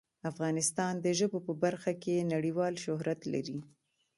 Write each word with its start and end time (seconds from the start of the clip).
افغانستان 0.31 0.93
د 0.99 1.07
ژبو 1.19 1.37
په 1.47 1.53
برخه 1.63 1.91
کې 2.03 2.27
نړیوال 2.33 2.73
شهرت 2.83 3.19
لري. 3.33 3.59